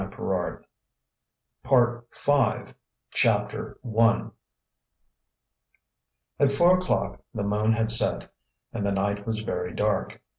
PART 0.09 0.65
FIVE 2.09 2.73
CHAPTER 3.11 3.77
I 3.85 4.29
At 6.39 6.51
four 6.51 6.75
o'clock 6.79 7.21
the 7.35 7.43
moon 7.43 7.73
had 7.73 7.91
set, 7.91 8.33
and 8.73 8.83
the 8.83 8.91
night 8.91 9.27
was 9.27 9.41
very 9.41 9.75
dark. 9.75 10.19